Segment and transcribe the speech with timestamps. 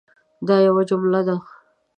[0.47, 1.35] دا یوه جمله ده